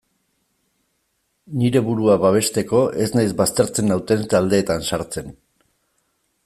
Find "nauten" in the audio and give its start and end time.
3.93-4.27